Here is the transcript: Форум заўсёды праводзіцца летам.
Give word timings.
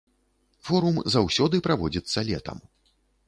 Форум 0.69 0.95
заўсёды 1.17 1.61
праводзіцца 1.67 2.19
летам. 2.31 2.57